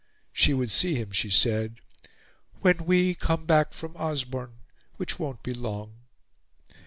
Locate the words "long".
5.53-5.93